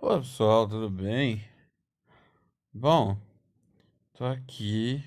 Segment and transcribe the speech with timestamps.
[0.00, 1.44] Olá pessoal, tudo bem?
[2.72, 3.18] Bom,
[4.14, 5.02] tô aqui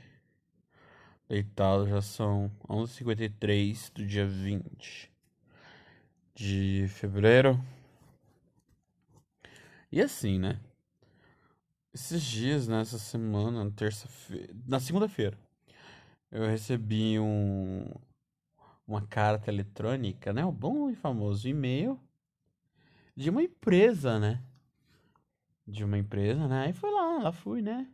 [1.29, 5.09] deitado, já são 11h53 do dia 20
[6.35, 7.57] de fevereiro.
[9.89, 10.59] E assim, né?
[11.93, 15.37] Esses dias, nessa semana, na terça-feira, na segunda-feira,
[16.29, 17.85] eu recebi um
[18.85, 20.43] uma carta eletrônica, né?
[20.43, 21.97] O bom e famoso e-mail
[23.15, 24.43] de uma empresa, né?
[25.71, 26.65] De uma empresa, né?
[26.65, 27.87] Aí foi lá, lá fui, né?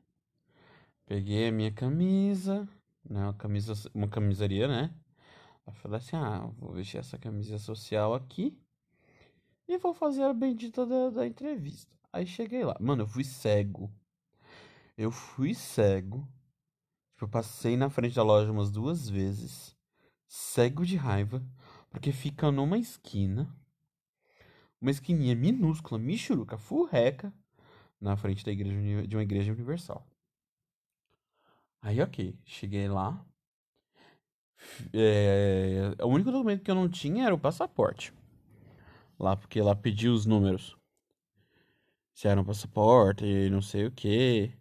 [1.06, 2.68] Peguei a minha camisa,
[3.08, 3.24] né?
[3.24, 4.94] Uma camisa, uma camisaria, né?
[5.66, 8.58] Aí falei assim, ah, vou vestir essa camisa social aqui
[9.68, 11.96] e vou fazer a bendita da, da entrevista.
[12.12, 12.76] Aí cheguei lá.
[12.80, 13.92] Mano, eu fui cego.
[14.98, 16.28] Eu fui cego.
[17.14, 19.76] Tipo, eu passei na frente da loja umas duas vezes.
[20.28, 21.46] Cego de raiva.
[21.90, 23.54] Porque fica numa esquina.
[24.82, 27.34] Uma esquininha minúscula, michuruca, furreca
[28.00, 30.06] na frente da igreja de uma igreja universal.
[31.82, 33.26] Aí, ok, cheguei lá.
[34.94, 38.14] É, o único documento que eu não tinha era o passaporte.
[39.20, 40.78] Lá, porque lá pediu os números.
[42.14, 44.52] Se era um passaporte e não sei o que.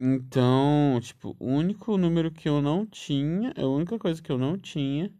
[0.00, 4.58] Então, tipo, o único número que eu não tinha, a única coisa que eu não
[4.58, 5.12] tinha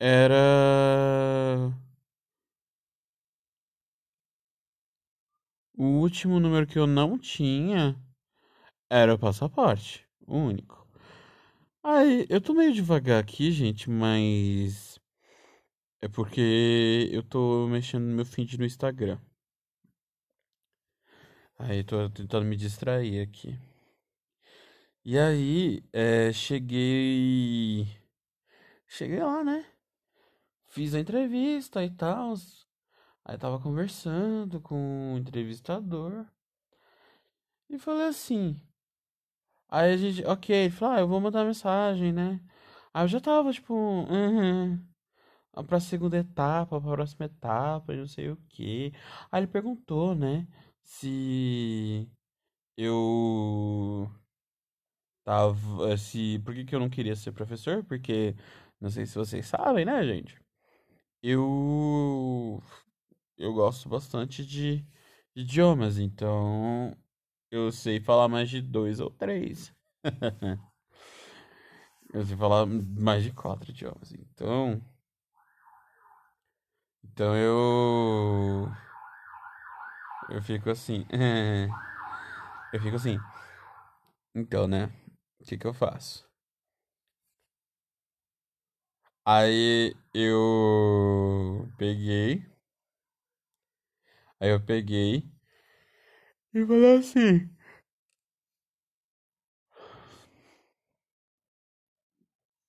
[0.00, 1.72] era
[5.76, 7.96] O último número que eu não tinha
[8.88, 10.06] era o passaporte.
[10.26, 10.86] O único.
[11.82, 15.00] Aí, eu tô meio devagar aqui, gente, mas.
[16.00, 19.18] É porque eu tô mexendo no meu feed no Instagram.
[21.58, 23.58] Aí, tô tentando me distrair aqui.
[25.04, 27.86] E aí, é, cheguei.
[28.86, 29.66] Cheguei lá, né?
[30.68, 32.34] Fiz a entrevista e tal.
[33.24, 36.26] Aí tava conversando com o entrevistador.
[37.68, 38.60] E falei assim.
[39.68, 42.40] Aí a gente, ok, ele falou, ah, eu vou mandar mensagem, né?
[42.92, 44.80] Aí eu já tava, tipo, uhum,
[45.66, 48.92] pra segunda etapa, pra próxima etapa, não sei o que.
[49.32, 50.46] Aí ele perguntou, né,
[50.82, 52.08] se
[52.76, 54.10] eu
[55.24, 57.82] tava, se, por que que eu não queria ser professor?
[57.84, 58.34] Porque,
[58.80, 60.38] não sei se vocês sabem, né, gente?
[61.22, 62.62] Eu
[63.36, 64.78] eu gosto bastante de,
[65.34, 66.96] de idiomas, então
[67.50, 69.74] eu sei falar mais de dois ou três.
[72.12, 74.80] eu sei falar mais de quatro idiomas, então.
[77.04, 78.68] Então eu.
[80.30, 81.06] Eu fico assim.
[82.72, 83.18] eu fico assim.
[84.34, 84.86] Então, né?
[85.40, 86.28] O que que eu faço?
[89.26, 92.44] Aí eu peguei
[94.40, 95.28] Aí eu peguei
[96.54, 97.50] e falei assim.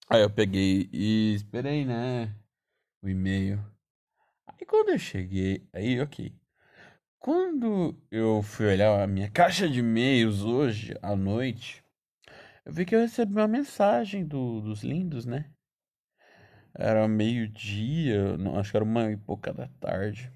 [0.10, 2.36] Aí eu peguei e esperei, né?
[3.04, 3.60] O e-mail.
[4.48, 6.34] Aí quando eu cheguei, aí ok.
[7.20, 11.84] Quando eu fui olhar a minha caixa de e-mails hoje à noite,
[12.66, 15.52] eu vi que eu recebi uma mensagem do, dos lindos, né?
[16.78, 20.32] Era meio-dia, acho que era uma e pouca da tarde.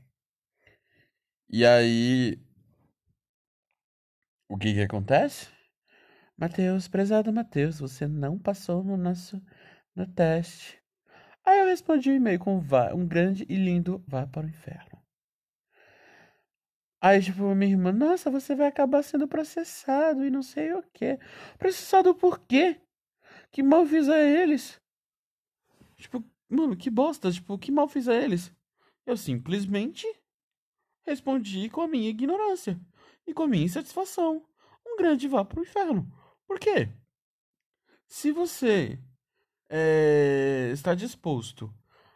[1.51, 2.39] E aí,
[4.47, 5.47] o que que acontece?
[6.37, 9.41] Mateus, prezado Mateus, você não passou no nosso
[9.95, 10.79] no teste.
[11.43, 12.61] Aí eu respondi o e-mail com
[12.93, 15.01] um grande e lindo vá para o inferno.
[17.01, 21.17] Aí, tipo, minha irmã, nossa, você vai acabar sendo processado e não sei o quê.
[21.57, 22.79] Processado por quê?
[23.51, 24.79] Que mal fiz a eles?
[25.97, 28.53] Tipo, mano, que bosta, tipo, que mal fiz a eles?
[29.05, 30.05] Eu simplesmente
[31.09, 32.79] Respondi com a minha ignorância
[33.25, 34.45] e com a minha insatisfação.
[34.85, 36.07] Um grande vá para o inferno.
[36.45, 36.87] Por quê?
[38.07, 38.99] Se você
[39.71, 41.73] é, está disposto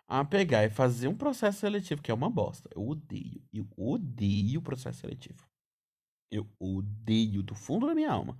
[0.07, 4.59] a pegar e fazer um processo seletivo, que é uma bosta, eu odeio, eu odeio
[4.59, 5.43] o processo seletivo.
[6.29, 8.37] Eu odeio do fundo da minha alma.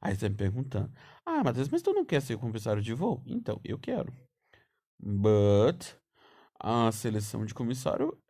[0.00, 0.92] Aí você tá me perguntando:
[1.24, 3.22] Ah, Matheus, mas tu não quer ser comissário de voo?
[3.24, 4.12] Então, eu quero.
[5.00, 5.96] But
[6.58, 8.20] a seleção de comissário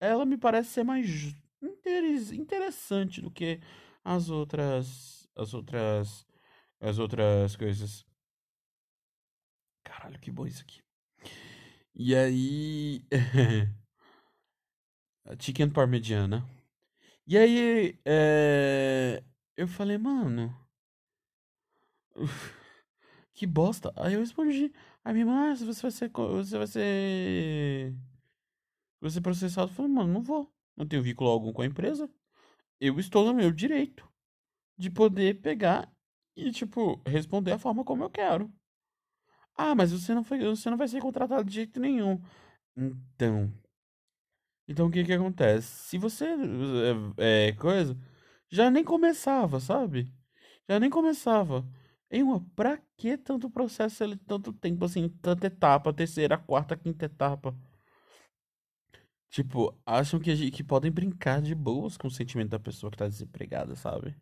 [0.00, 1.06] ela me parece ser mais
[2.32, 3.60] interessante do que
[4.04, 6.26] as outras as outras
[6.80, 8.06] as outras coisas.
[9.84, 10.82] Caralho, que bom isso aqui.
[11.94, 13.04] E aí
[15.38, 16.48] chicken parmegiana.
[17.26, 19.22] E aí é...
[19.56, 20.54] eu falei, mano,
[23.34, 23.92] que bosta.
[23.96, 24.72] Aí eu respondi,
[25.04, 27.94] a minha irmã, você vai ser você vai ser
[29.00, 30.52] você processado, eu falei, mano, não vou.
[30.76, 32.10] não tenho vínculo algum com a empresa,
[32.80, 34.08] eu estou no meu direito
[34.78, 35.92] de poder pegar
[36.36, 38.52] e, tipo, responder a forma como eu quero.
[39.56, 42.20] Ah, mas você não foi, você não vai ser contratado de jeito nenhum.
[42.76, 43.52] Então,
[44.66, 45.66] então o que que acontece?
[45.66, 46.26] Se você
[47.18, 47.96] é, é coisa,
[48.48, 50.12] já nem começava, sabe?
[50.68, 51.66] Já nem começava.
[52.10, 57.54] Em uma, pra que tanto processo, tanto tempo assim, tanta etapa, terceira, quarta, quinta etapa?
[59.30, 62.98] Tipo, acham que, gente, que podem brincar de boas com o sentimento da pessoa que
[62.98, 64.16] tá desempregada, sabe?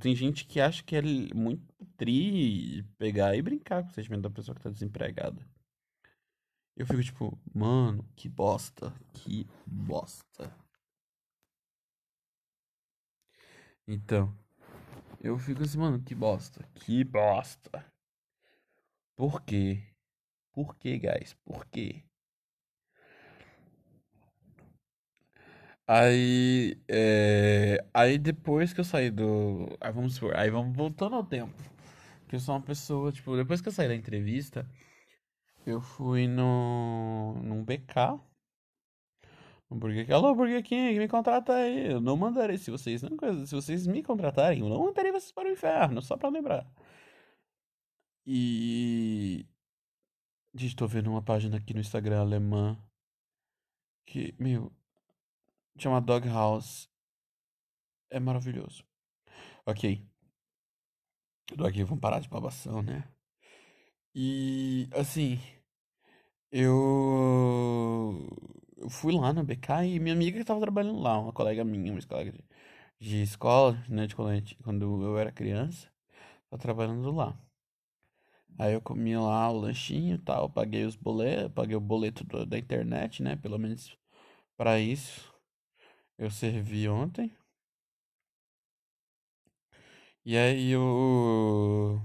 [0.00, 1.64] Tem gente que acha que é muito
[1.96, 5.48] tri pegar e brincar com o sentimento da pessoa que tá desempregada.
[6.76, 10.52] Eu fico tipo, mano, que bosta, que bosta.
[13.86, 14.36] Então,
[15.20, 17.84] eu fico assim, mano, que bosta, que bosta.
[19.14, 19.86] Por quê?
[20.52, 21.34] Por quê, guys?
[21.44, 22.04] Por quê?
[25.86, 27.84] Aí, é...
[27.92, 29.68] aí depois que eu saí do.
[29.80, 31.54] Aí vamos supor, aí vamos voltando ao tempo.
[32.28, 34.66] Que eu sou uma pessoa, tipo, depois que eu saí da entrevista,
[35.66, 37.34] eu fui no.
[37.42, 38.20] num BK.
[39.70, 40.12] Um Burger King.
[40.14, 41.90] Alô, Burger King, me contrata aí.
[41.92, 42.58] Eu não mandarei.
[42.58, 43.16] Se vocês não.
[43.46, 46.66] Se vocês me contratarem, eu não mandarei vocês para o inferno, só pra lembrar.
[48.26, 49.46] E.
[50.54, 52.78] Gente, tô vendo uma página aqui no Instagram alemã.
[54.06, 54.72] Que, meu,
[55.78, 56.88] Chama Doghouse.
[58.10, 58.84] É maravilhoso.
[59.66, 60.02] Ok.
[61.56, 63.04] Dog, vamos parar de babação, né?
[64.14, 65.38] E, assim,
[66.50, 68.28] eu,
[68.76, 71.92] eu fui lá no BK e minha amiga que tava trabalhando lá, uma colega minha,
[71.92, 72.44] uma colega de,
[73.00, 75.88] de escola, né, de colete, quando eu era criança,
[76.50, 77.38] tava trabalhando lá.
[78.58, 82.46] Aí eu comia lá o lanchinho e tal, paguei os boletos, paguei o boleto do,
[82.46, 83.98] da internet, né, pelo menos
[84.56, 85.33] para isso.
[86.18, 87.32] Eu servi ontem.
[90.24, 92.00] E aí eu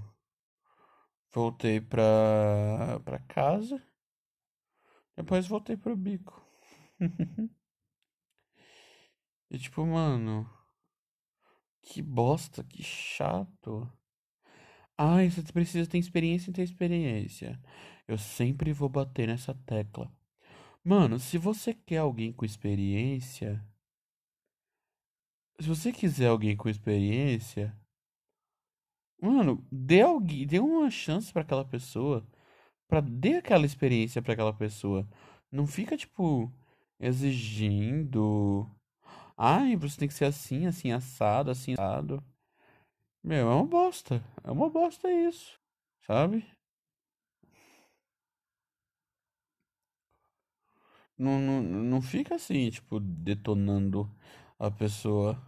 [1.32, 3.82] voltei pra, pra casa.
[5.16, 6.44] Depois voltei pro bico.
[9.50, 10.48] e tipo, mano.
[11.82, 13.90] Que bosta, que chato.
[14.96, 17.58] Ai, você precisa ter experiência em ter experiência.
[18.06, 20.12] Eu sempre vou bater nessa tecla.
[20.84, 23.64] Mano, se você quer alguém com experiência,
[25.60, 27.76] se você quiser alguém com experiência,
[29.20, 32.26] mano, dê alguém, dê uma chance para aquela pessoa,
[32.88, 35.08] para dê aquela experiência para aquela pessoa.
[35.52, 36.52] Não fica tipo
[37.00, 38.68] exigindo,
[39.36, 42.22] ai, você tem que ser assim, assim assado, assim assado.
[43.22, 44.22] Meu, é uma bosta.
[44.44, 45.58] É uma bosta isso,
[46.06, 46.44] sabe?
[51.16, 54.10] Não, não, não fica assim, tipo, detonando
[54.58, 55.38] a pessoa.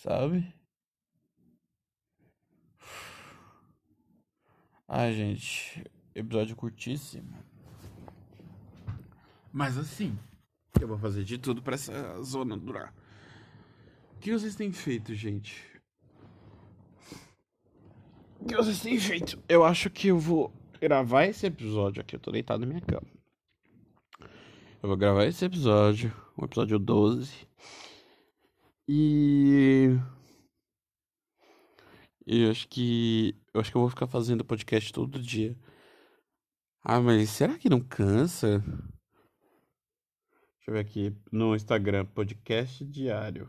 [0.00, 0.50] Sabe?
[4.88, 7.30] Ai, gente, episódio curtíssimo.
[9.52, 10.18] Mas assim,
[10.80, 12.94] eu vou fazer de tudo para essa zona durar.
[14.16, 15.62] O que vocês têm feito, gente?
[18.40, 19.38] O que vocês têm feito?
[19.46, 20.50] Eu acho que eu vou
[20.80, 22.16] gravar esse episódio aqui.
[22.16, 23.06] Eu tô deitado na minha cama.
[24.82, 27.50] Eu vou gravar esse episódio, o episódio 12.
[28.92, 29.96] E
[32.26, 35.56] eu acho que eu acho que eu vou ficar fazendo podcast todo dia.
[36.82, 38.58] Ah, mas será que não cansa?
[40.56, 43.48] Deixa eu ver aqui no Instagram, podcast diário.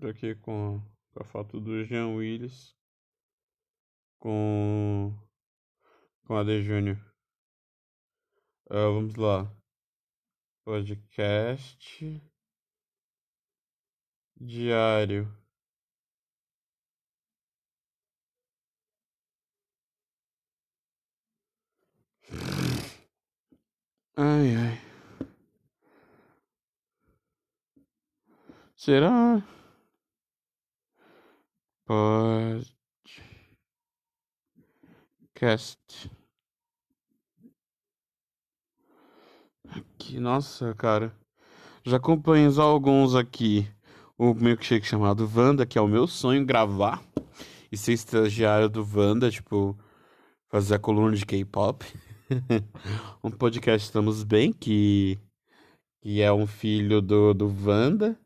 [0.00, 0.80] Tô aqui com,
[1.12, 2.76] com a foto do Jean Willis
[4.24, 5.12] com
[6.26, 6.96] com de Júnior.
[8.70, 9.54] Uh, vamos lá.
[10.64, 12.22] Podcast
[14.40, 15.28] diário.
[24.16, 24.80] Ai, ai.
[28.74, 29.42] Será?
[31.86, 32.73] Pode
[39.68, 41.14] Aqui, nossa, cara.
[41.84, 43.68] Já acompanho alguns aqui.
[44.16, 47.02] O milkshake chamado Wanda, que é o meu sonho gravar
[47.70, 49.76] e ser estagiário do Wanda, tipo,
[50.48, 51.84] fazer a coluna de K-pop.
[53.22, 55.18] um podcast Estamos Bem, que,
[56.00, 58.18] que é um filho do, do Wanda.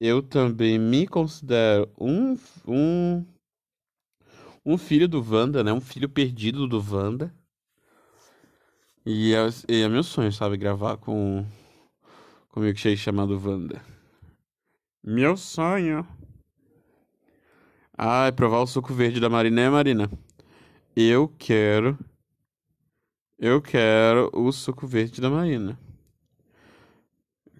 [0.00, 2.36] eu também me considero um,
[2.66, 3.24] um,
[4.64, 5.72] um filho do Wanda, né?
[5.72, 7.34] Um filho perdido do Wanda.
[9.04, 10.56] E é, e é meu sonho, sabe?
[10.56, 11.44] Gravar com,
[12.48, 13.82] com um milkshake chamado Wanda.
[15.02, 16.06] Meu sonho.
[17.96, 20.10] Ah, é provar o suco verde da Marina, é Marina?
[20.96, 21.98] Eu quero.
[23.38, 25.78] Eu quero o suco verde da Marina.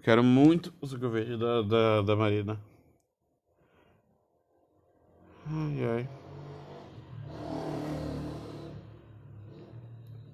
[0.01, 2.59] Quero muito o suco verde da, da, da Marina.
[5.47, 6.24] Ai, ai.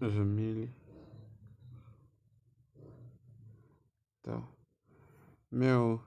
[0.10, 0.70] Jamile.
[4.20, 4.48] Então.
[5.52, 6.02] Meu.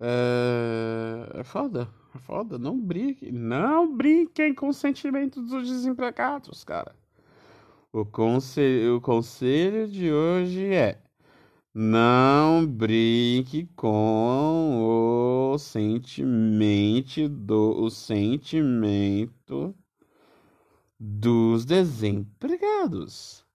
[0.00, 1.40] É.
[1.40, 1.88] É foda.
[2.14, 2.58] É foda.
[2.58, 3.30] Não brinque.
[3.30, 6.94] Não brinquem com o sentimento dos desempregados, cara.
[7.92, 11.00] O conselho, o conselho de hoje é.
[11.74, 19.74] Não brinque com o sentimento do o sentimento
[20.98, 23.46] dos desempregados.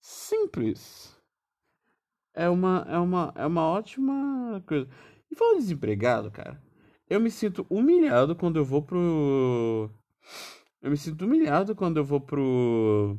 [0.00, 1.16] Simples.
[2.34, 4.88] É uma é uma é uma ótima coisa.
[5.30, 6.62] E falando desempregado, cara,
[7.08, 9.90] eu me sinto humilhado quando eu vou pro
[10.82, 13.18] eu me sinto humilhado quando eu vou pro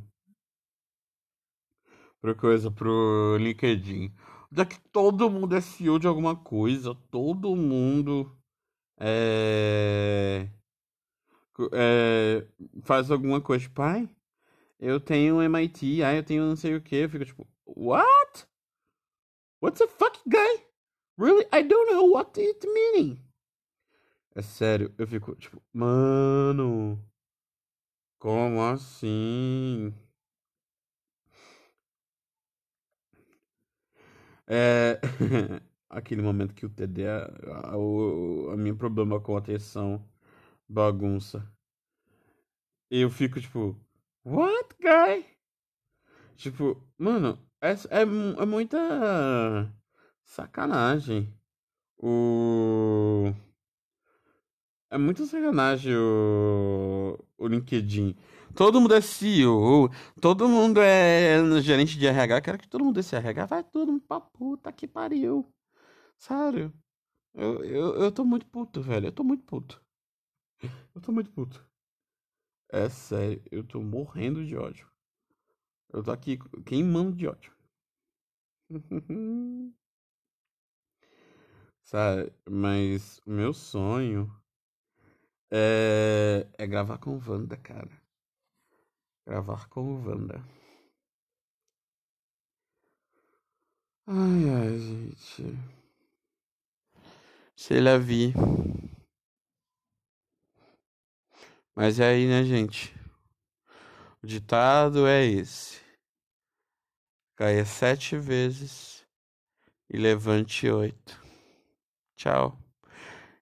[2.21, 4.11] pro coisa, pro LinkedIn.
[4.51, 8.31] Já que todo mundo é CEO de alguma coisa, todo mundo
[8.99, 10.47] é,
[11.73, 12.45] é,
[12.83, 13.63] faz alguma coisa.
[13.63, 14.09] Tipo, ai,
[14.79, 16.95] eu tenho MIT, ai, eu tenho não sei o que.
[16.95, 18.47] Eu fico tipo, what?
[19.61, 20.63] What's a fucking guy?
[21.17, 21.45] Really?
[21.53, 23.19] I don't know what it meaning.
[24.35, 26.99] É sério, eu fico tipo, mano,
[28.19, 29.93] como assim?
[34.47, 34.99] É.
[35.89, 40.03] Aquele momento que o TD, a, a, o a minha problema com atenção
[40.73, 41.47] bagunça.
[42.89, 43.77] Eu fico tipo,
[44.25, 45.25] what, guy?
[46.35, 49.71] Tipo, mano, é, é, é muita
[50.23, 51.33] sacanagem.
[51.97, 53.33] O.
[54.89, 58.15] É muita sacanagem o, o LinkedIn.
[58.55, 59.89] Todo mundo é CEO,
[60.21, 62.41] todo mundo é gerente de RH.
[62.41, 65.51] Quero que todo mundo desse RH vai todo mundo pra puta que pariu.
[66.17, 66.71] Sério.
[67.33, 69.07] Eu, eu, eu tô muito puto, velho.
[69.07, 69.82] Eu tô muito puto.
[70.95, 71.65] Eu tô muito puto.
[72.69, 74.89] É sério, eu tô morrendo de ódio.
[75.91, 77.53] Eu tô aqui queimando de ódio.
[81.83, 84.31] Sabe, mas o meu sonho
[85.51, 87.91] é, é gravar com Wanda, cara.
[89.27, 90.43] Gravar com Wanda.
[94.07, 95.57] Ai, ai, gente.
[97.55, 98.33] Sei lá, vi.
[101.75, 102.93] Mas é aí, né, gente?
[104.21, 105.81] O ditado é esse:
[107.35, 109.03] caia sete vezes
[109.89, 111.19] e levante oito.
[112.15, 112.59] Tchau.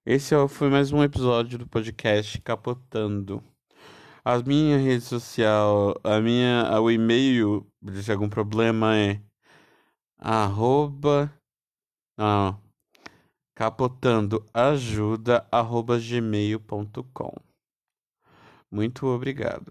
[0.06, 3.44] Esse é foi mais um episódio do podcast Capotando.
[4.24, 7.66] A minha rede social, a minha, o e-mail,
[8.02, 9.20] se algum problema é
[10.18, 11.30] arroba,
[12.16, 12.58] não,
[13.54, 17.51] capotando ajuda arroba gmail.com.
[18.72, 19.70] Muito obrigado.